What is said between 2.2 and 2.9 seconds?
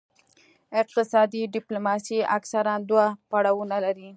اکثراً